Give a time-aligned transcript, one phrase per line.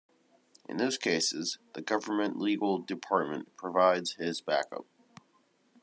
[0.67, 4.87] In those cases the Government Legal Department provides his back-up.